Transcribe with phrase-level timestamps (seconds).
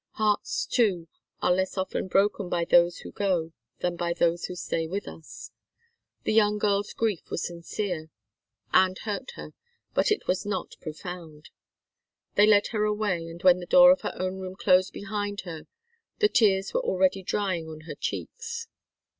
[0.13, 1.07] Hearts, too,
[1.43, 3.51] are less often broken by those who go
[3.81, 5.51] than by those who stay with us.
[6.23, 8.09] The young girl's grief was sincere,
[8.73, 9.53] and hurt her,
[9.93, 11.51] but it was not profound.
[12.33, 15.67] They led her away, and when the door of her own room closed behind her,
[16.17, 18.67] the tears were already drying on her cheeks.